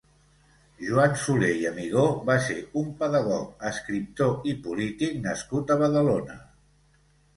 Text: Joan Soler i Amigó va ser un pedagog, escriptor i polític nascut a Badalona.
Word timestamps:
Joan 0.85 1.11
Soler 1.23 1.49
i 1.63 1.67
Amigó 1.71 2.05
va 2.31 2.37
ser 2.47 2.57
un 2.83 2.89
pedagog, 3.03 3.53
escriptor 3.73 4.51
i 4.53 4.57
polític 4.65 5.21
nascut 5.27 5.75
a 5.77 5.83
Badalona. 5.87 6.41